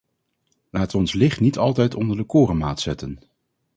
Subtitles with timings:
[0.69, 3.19] Laten we ons licht niet altijd onder de korenmaat zetten!